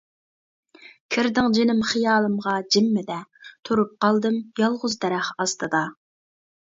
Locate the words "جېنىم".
1.57-1.83